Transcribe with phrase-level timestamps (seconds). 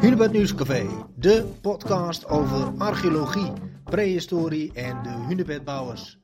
[0.00, 3.52] Hunebed Nieuwscafé, de podcast over archeologie,
[3.84, 6.18] prehistorie en de hunebedbouwers.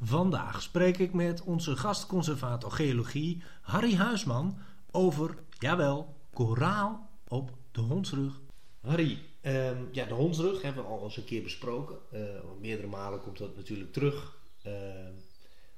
[0.00, 4.58] Vandaag spreek ik met onze gastconservator geologie Harry Huisman
[4.90, 8.40] over, jawel, koraal op de hondsrug.
[8.80, 11.96] Harry, ehm, ja, de hondsrug hebben we al eens een keer besproken.
[12.12, 12.20] Uh,
[12.60, 14.38] meerdere malen komt dat natuurlijk terug.
[14.62, 15.12] Ehm,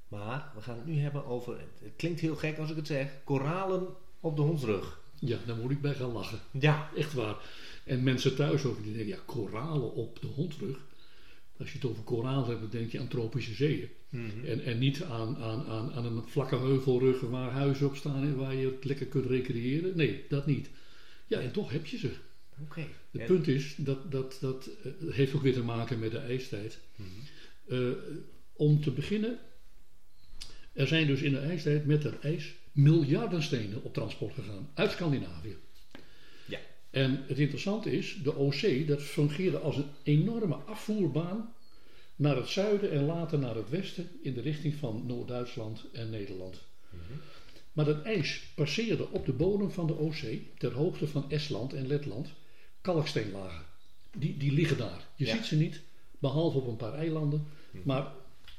[0.07, 3.23] maar we gaan het nu hebben over, het klinkt heel gek als ik het zeg,
[3.23, 3.87] koralen
[4.19, 5.01] op de hondsrug.
[5.25, 6.39] Ja, daar moet ik bij gaan lachen.
[6.51, 6.89] Ja.
[6.95, 7.35] Echt waar.
[7.83, 10.79] En mensen thuis ook, die denken, ja, koralen op de hondrug.
[11.57, 13.89] Als je het over koralen hebt, dan denk je aan tropische zeeën.
[14.09, 14.45] Mhm.
[14.45, 18.35] en, en niet aan, aan, aan, aan een vlakke heuvelrug waar huizen op staan en
[18.35, 19.97] waar je het lekker kunt recreëren.
[19.97, 20.69] Nee, dat niet.
[21.27, 22.11] Ja, en toch heb je ze.
[22.61, 22.87] Oké.
[23.11, 26.79] Het punt is, dat, dat, dat uh, heeft ook weer te maken met de ijstijd.
[26.95, 27.95] Mm
[28.55, 29.39] om te beginnen,
[30.73, 34.91] er zijn dus in de ijstijd met het ijs miljarden stenen op transport gegaan uit
[34.91, 35.55] Scandinavië.
[36.45, 36.59] Ja.
[36.89, 41.53] En het interessante is, de OC, dat fungeerde als een enorme afvoerbaan
[42.15, 46.61] naar het zuiden en later naar het westen in de richting van Noord-Duitsland en Nederland.
[46.89, 47.01] Mhm.
[47.73, 50.21] Maar dat ijs passeerde op de bodem van de OC,
[50.57, 52.29] ter hoogte van Estland en Letland,
[52.81, 53.65] kalksteenlagen.
[54.17, 55.07] Die, die liggen daar.
[55.15, 55.81] Je ziet ze niet,
[56.19, 57.47] behalve op een paar eilanden.
[57.71, 57.87] Mhm.
[57.87, 58.11] Maar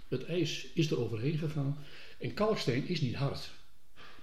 [0.09, 1.79] het ijs is er overheen gegaan.
[2.19, 3.51] En kalksteen is niet hard.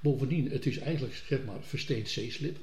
[0.02, 2.58] Bovendien, het is eigenlijk zeg maar versteend zeeslip.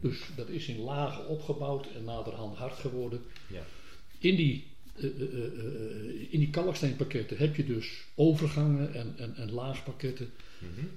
[0.00, 3.20] Dus dat is in lagen opgebouwd en naderhand hard geworden.
[3.46, 3.66] Ja.
[4.18, 9.50] In die, uh, uh, uh, in die kalksteenpakketten heb je dus overgangen en, en, en
[9.50, 10.30] laagpakketten.
[10.58, 10.90] Mm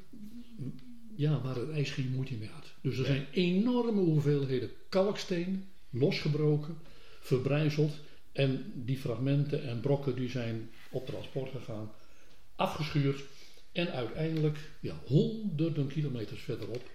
[1.16, 2.74] Ja, waar het ijs geen moeite meer had.
[2.82, 6.78] Dus er zijn enorme hoeveelheden kalksteen losgebroken,
[7.20, 7.94] verbrijzeld.
[8.32, 11.92] En die fragmenten en brokken die zijn op transport gegaan,
[12.56, 13.24] afgeschuurd
[13.74, 16.90] en uiteindelijk, ja, honderden kilometers verderop,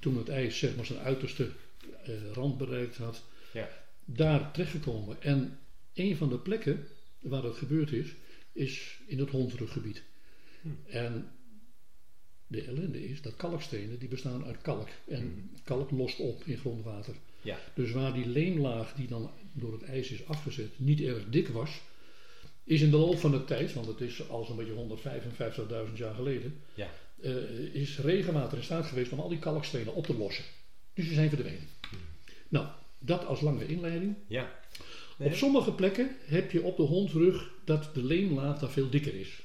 [0.00, 1.50] toen het ijs zeg maar zijn uiterste
[2.08, 3.68] uh, rand bereikt had, ja.
[4.04, 5.22] daar terechtgekomen.
[5.22, 5.58] En
[5.94, 6.86] een van de plekken
[7.20, 8.14] waar dat gebeurd is,
[8.52, 10.02] is in het Hondsruggebied.
[10.60, 10.68] Hm.
[10.86, 11.30] En
[12.46, 14.88] de ellende is dat kalkstenen die bestaan uit kalk.
[15.08, 15.62] En hm.
[15.64, 17.14] kalk lost op in grondwater.
[17.40, 17.58] Ja.
[17.74, 21.80] Dus waar die leemlaag die dan door het ijs is afgezet niet erg dik was,
[22.64, 24.98] is in de loop van de tijd, want het is al zo'n beetje
[25.88, 26.90] 155.000 jaar geleden, ja.
[27.20, 30.44] uh, is regenwater in staat geweest om al die kalkstenen op te lossen.
[30.94, 31.68] Dus die zijn verdwenen.
[31.90, 31.98] Hmm.
[32.48, 32.66] Nou,
[32.98, 34.14] dat als lange inleiding.
[34.26, 34.62] Ja.
[35.18, 39.42] Op sommige plekken heb je op de hondrug dat de leemlaag daar veel dikker is.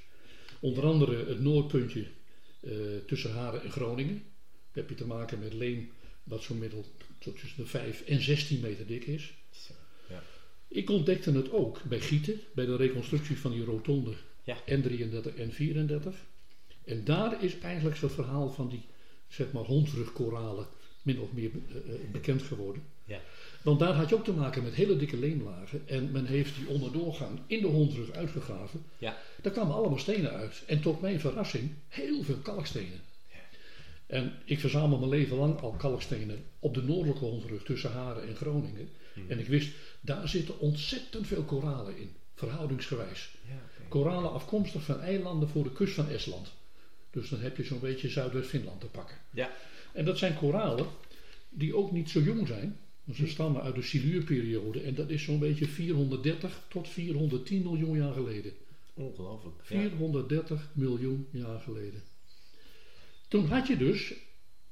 [0.59, 2.07] Onder andere het noordpuntje
[2.61, 2.73] uh,
[3.07, 4.23] tussen Haren en Groningen.
[4.71, 5.91] Daar heb je te maken met leem
[6.23, 6.85] wat zo'n middel
[7.19, 9.33] tussen de 5 en 16 meter dik is.
[10.69, 14.13] Ik ontdekte het ook bij Gieten, bij de reconstructie van die rotonde
[14.43, 14.57] ja.
[14.57, 16.15] N33 en 34.
[16.85, 18.81] En daar is eigenlijk het verhaal van die
[19.27, 20.67] zeg maar hondrugkoralen
[21.01, 22.83] min of meer uh, bekend geworden.
[23.05, 23.19] Ja.
[23.61, 25.87] Want daar had je ook te maken met hele dikke leemlagen.
[25.87, 28.83] En men heeft die onderdoorgang in de hondrug uitgegraven.
[28.97, 29.17] Ja.
[29.41, 30.63] Daar kwamen allemaal stenen uit.
[30.67, 32.99] En tot mijn verrassing heel veel kalkstenen.
[34.07, 38.35] En ik verzamel mijn leven lang al kalkstenen op de noordelijke hondrug tussen Haren en
[38.35, 38.89] Groningen.
[39.19, 39.29] Hmm.
[39.29, 39.71] En ik wist,
[40.01, 43.35] daar zitten ontzettend veel koralen in, verhoudingsgewijs.
[43.47, 46.51] Ja, Koralen afkomstig van eilanden voor de kust van Estland.
[47.11, 49.17] Dus dan heb je zo'n beetje Zuidwest-Finland te pakken.
[49.31, 49.51] Ja.
[49.93, 50.87] En dat zijn koralen
[51.49, 52.77] die ook niet zo jong zijn.
[53.13, 58.13] Ze stammen uit de Siluurperiode en dat is zo'n beetje 430 tot 410 miljoen jaar
[58.13, 58.53] geleden.
[58.93, 59.55] Ongelooflijk.
[59.61, 62.01] 430 miljoen jaar geleden.
[63.27, 64.13] Toen had je dus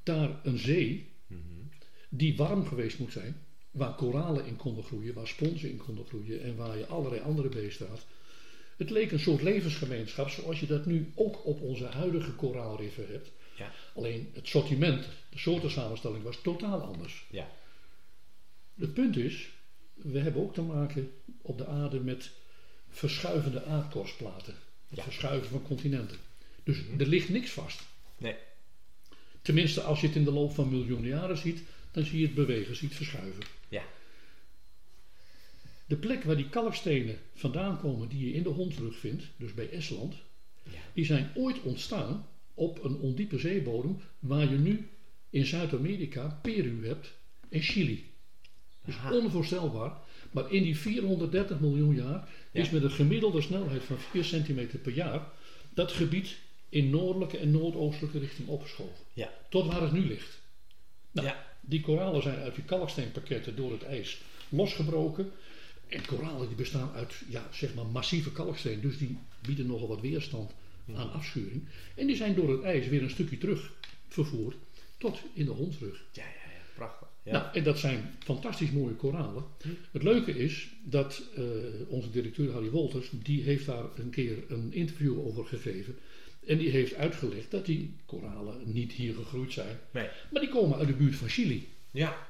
[0.04, 1.40] daar een zee mhm.
[2.10, 3.46] die warm geweest moet zijn
[3.78, 7.50] waar koralen in konden groeien, waar sponsen in konden groeien en waar je allerlei andere
[7.50, 8.06] beesten had.
[8.78, 13.32] Het leek een soort levensgemeenschap zoals je dat nu ook op onze huidige koraalriffen hebt.
[13.56, 13.72] Ja.
[13.96, 17.26] Alleen het sortiment, de soortensamenstelling was totaal anders.
[17.30, 17.50] Ja.
[18.76, 19.50] Het punt is,
[19.94, 21.12] we hebben ook te maken
[21.42, 22.32] op de aarde met
[22.90, 24.54] verschuivende aardkorstplaten.
[24.90, 26.18] Het verschuiven van continenten.
[26.64, 27.00] Dus mhm.
[27.00, 27.82] er ligt niks vast.
[28.18, 28.36] Nee.
[29.42, 31.62] Tenminste, als je het in de loop van miljoenen jaren ziet,
[31.98, 33.44] dan zie je het bewegen, zie je het verschuiven.
[33.70, 33.84] Ja.
[35.86, 39.70] De plek waar die kalkstenen vandaan komen die je in de hondrug vindt, dus bij
[39.70, 40.16] Estland,
[40.64, 40.80] ja.
[40.94, 44.88] die zijn ooit ontstaan op een ondiepe zeebodem waar je nu
[45.30, 47.14] in Zuid-Amerika Peru hebt
[47.50, 48.06] en Chili.
[48.86, 49.98] Dus onvoorstelbaar.
[50.32, 54.94] Maar in die 430 miljoen jaar is met een gemiddelde snelheid van 4 centimeter per
[54.94, 55.32] jaar
[55.74, 56.38] dat gebied
[56.70, 59.06] in noordelijke en noordoostelijke richting opgeschoven.
[59.14, 59.34] Ja.
[59.50, 60.40] Tot waar het nu ligt.
[61.12, 61.46] Nou, ja.
[61.70, 65.32] Die koralen zijn uit die kalksteenpakketten door het ijs losgebroken.
[65.88, 68.82] En koralen die bestaan uit ja, zeg maar massieve kalksteen.
[68.82, 70.52] Dus die bieden nogal wat weerstand
[70.96, 71.68] aan afschuring.
[71.96, 73.72] En die zijn door het ijs weer een stukje terug
[74.08, 74.56] vervoerd
[74.98, 76.06] tot in de hondrug.
[76.12, 76.60] Ja, ja, ja.
[76.76, 77.08] prachtig.
[77.24, 77.32] Ja.
[77.32, 79.44] Nou, en dat zijn fantastisch mooie koralen.
[79.62, 79.70] Hm.
[79.92, 81.46] Het leuke is dat uh,
[81.88, 85.98] onze directeur Harry Wolters, die heeft daar een keer een interview over gegeven.
[86.48, 89.80] En die heeft uitgelegd dat die koralen niet hier gegroeid zijn.
[89.92, 90.08] Nee.
[90.32, 91.68] Maar die komen uit de buurt van Chili.
[91.92, 92.28] Ja.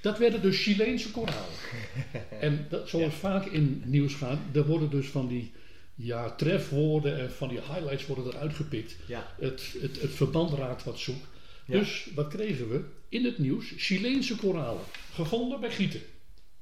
[0.00, 1.54] Dat werden dus Chileense koralen.
[2.40, 5.52] en dat, zoals vaak in nieuws gaat, er worden dus van die
[5.94, 8.96] ja, trefwoorden en van die highlights worden eruit gepikt.
[9.06, 9.34] Ja.
[9.38, 11.24] Het, het, het verband raakt wat zoek.
[11.66, 13.72] Dus wat kregen we in het nieuws?
[13.76, 16.00] Chileense koralen, gevonden bij Gieten.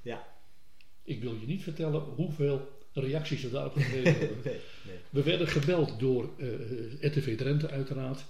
[0.03, 0.27] Ja.
[1.03, 4.03] Ik wil je niet vertellen hoeveel reacties er daarop hebben.
[4.45, 4.57] nee,
[4.87, 4.97] nee.
[5.11, 6.61] We werden gebeld door uh, eh,
[7.01, 8.25] RTV Drenthe uiteraard.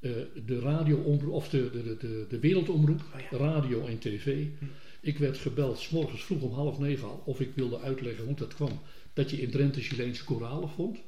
[0.00, 0.12] Uh,
[0.46, 4.24] de radioomroep, of de, de, de, de wereldomroep, oh radio en tv.
[4.58, 4.64] Hm.
[5.00, 8.34] Ik werd gebeld, s morgens vroeg om half negen al, of ik wilde uitleggen hoe
[8.34, 8.80] dat kwam.
[9.12, 10.98] Dat je in Drenthe Chileense koralen vond.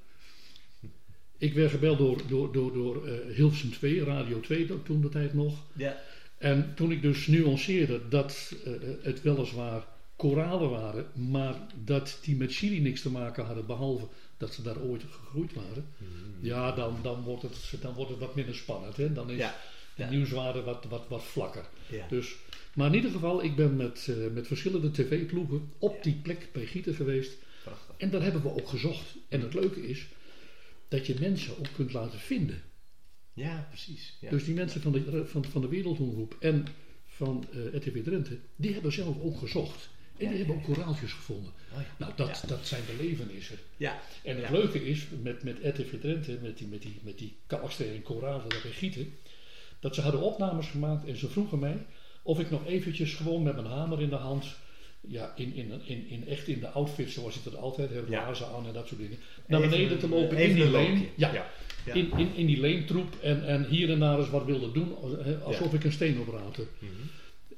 [1.39, 5.35] Ik werd gebeld door, door, door, door uh, Hilversum 2, Radio 2 toen de tijd
[5.35, 5.65] nog.
[5.77, 6.01] Ja.
[6.39, 8.55] En toen ik dus nuanceerde dat
[9.03, 9.87] het weliswaar
[10.19, 11.55] koralen waren, maar
[11.85, 14.06] dat die met Chili niks te maken hadden, behalve
[14.37, 16.09] dat ze daar ooit gegroeid waren, hmm.
[16.41, 18.97] ja, dan, dan, wordt het, dan wordt het wat minder spannend.
[18.97, 19.12] Hè?
[19.12, 19.47] Dan is
[19.94, 21.69] de nieuwswaarde wat, wat, wat vlakker.
[22.09, 22.37] Dus,
[22.75, 26.67] maar in ieder geval, ik ben met, uh, met verschillende tv-ploegen op die plek bij
[26.67, 27.32] Gieten geweest.
[27.64, 27.94] Prachtig.
[27.97, 29.17] En daar hebben we ook gezocht.
[29.29, 30.06] En het leuke is
[30.88, 32.62] dat je mensen ook kunt laten vinden.
[33.32, 34.17] Ja, precies.
[34.21, 34.31] Ja.
[34.31, 36.67] Dus die mensen van de, van, van de Wereldomroep en
[37.06, 39.88] van uh, eh, RTV Drenthe, die hebben zelf ook gezocht.
[40.19, 41.53] En die hebben ook koraaltjes gevonden.
[41.73, 43.56] Oh nou, dat, dat zijn belevenissen.
[43.76, 44.00] Ja.
[44.23, 47.94] En het leuke is, met, met RTV Drenthe, met die, met die, met die kalksteen
[47.94, 49.15] en koralen dat gieten,
[49.81, 51.87] dat ze hadden opnames gemaakt en ze vroegen mij
[52.23, 54.47] of ik nog eventjes gewoon met mijn hamer in de hand,
[55.00, 58.35] ja, in, in, in, in echt in de outfit zoals ik dat altijd heb, ja.
[58.55, 61.09] aan en dat soort dingen, naar beneden te lopen in die leen.
[61.14, 61.47] Ja, ja.
[61.94, 64.94] In, in, in die leentroep en, en hier en daar eens wat wilde doen,
[65.43, 66.67] alsof ik een steen opraatte.
[66.79, 66.91] Mm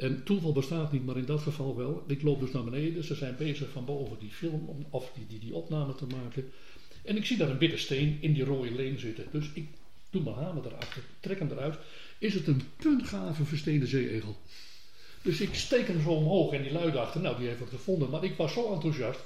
[0.00, 2.04] en toeval bestaat niet, maar in dat geval wel.
[2.06, 3.04] Ik loop dus naar beneden.
[3.04, 6.50] Ze zijn bezig van boven die film of die, die, die opname te maken.
[7.04, 9.26] En ik zie daar een witte steen in die rode leen zitten.
[9.32, 9.68] Dus ik
[10.10, 11.78] doe mijn hamer erachter, trek hem eruit.
[12.18, 14.36] Is het een puntgave versteende zeeegel?
[15.22, 18.10] Dus ik steek hem zo omhoog en die lui dachten, nou die heeft het gevonden.
[18.10, 19.20] Maar ik was zo enthousiast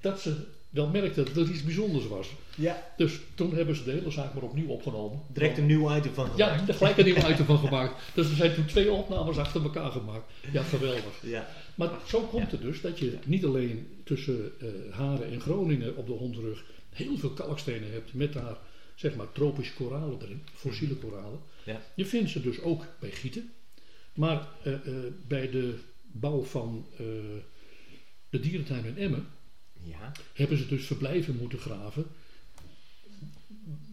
[0.00, 2.28] dat ze wel merkte dat het iets bijzonders was.
[2.54, 2.92] Ja.
[2.96, 5.20] Dus toen hebben ze de hele zaak maar opnieuw opgenomen.
[5.32, 6.66] Direct een nieuw item van gemaakt.
[6.66, 8.14] Ja, gelijk een nieuw item van gemaakt.
[8.14, 10.32] Dus er zijn toen twee opnames achter elkaar gemaakt.
[10.52, 11.22] Ja, geweldig.
[11.22, 11.48] Ja.
[11.74, 16.06] Maar zo komt het dus dat je niet alleen tussen uh, Haren en Groningen op
[16.06, 18.56] de Hondrug heel veel kalkstenen hebt met daar
[18.94, 21.40] zeg maar tropische koralen erin, fossiele koralen.
[21.64, 21.80] Ja.
[21.94, 23.52] Je vindt ze dus ook bij gieten.
[24.12, 24.94] Maar uh, uh,
[25.28, 25.74] bij de
[26.12, 26.86] bouw van
[28.30, 29.26] de dierentuin in Emmen
[29.82, 30.12] ja.
[30.32, 32.06] hebben ze dus verblijven moeten graven.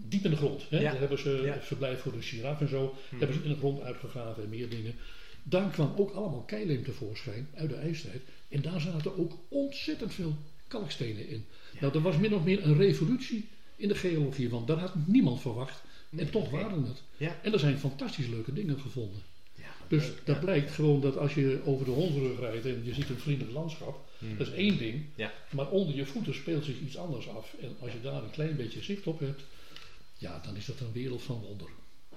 [0.07, 0.69] Diep in de grond.
[0.69, 0.81] Hè?
[0.81, 2.95] Daar hebben ze verblijf voor de giraf en zo.
[3.09, 3.19] Hmm.
[3.19, 4.95] Hebben ze in de grond uitgegraven en meer dingen.
[5.43, 8.21] Daar kwam ook allemaal keileem tevoorschijn uit de ijstijd.
[8.49, 10.35] En daar zaten ook ontzettend veel
[10.67, 11.45] kalkstenen in.
[11.79, 15.41] Nou, er was min of meer een revolutie in de geologie, want daar had niemand
[15.41, 15.83] verwacht.
[16.15, 17.03] En toch waren het.
[17.41, 19.21] En er zijn fantastisch leuke dingen gevonden.
[19.87, 23.19] Dus dat blijkt gewoon dat als je over de hondrug rijdt en je ziet een
[23.19, 24.37] vriendelijk landschap, hmm.
[24.37, 25.05] dat is één ding.
[25.15, 25.33] Ja.
[25.51, 27.53] Maar onder je voeten speelt zich iets anders af.
[27.61, 29.41] En als je daar een klein beetje zicht op hebt,
[30.17, 31.69] ja, dan is dat een wereld van wonder.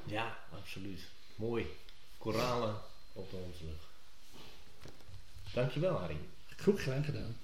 [0.05, 1.01] Ja, absoluut.
[1.35, 1.67] Mooi.
[2.19, 2.77] Koralen
[3.13, 3.89] op de hondrug.
[5.53, 6.17] Dankjewel, Harry.
[6.57, 7.37] Goed gedaan gedaan.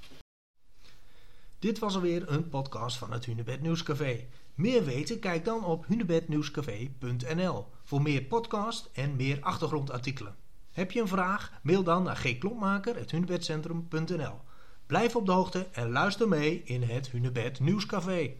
[1.65, 4.27] Dit was alweer een podcast van het Hunebed Nieuwscafé.
[4.55, 5.19] Meer weten?
[5.19, 10.37] Kijk dan op hunebednieuwscafé.nl voor meer podcast en meer achtergrondartikelen.
[10.71, 11.53] Heb je een vraag?
[11.63, 14.41] Mail dan naar gklompmaker.hunebedcentrum.nl
[14.87, 18.35] Blijf op de hoogte en luister mee in het Hunebed Nieuwscafé.